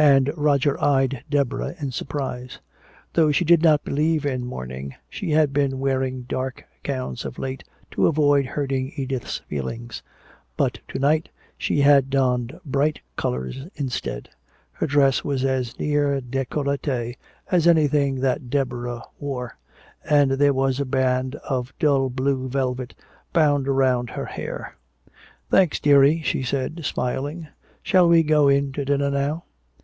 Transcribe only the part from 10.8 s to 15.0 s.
to night she had donned bright colors instead; her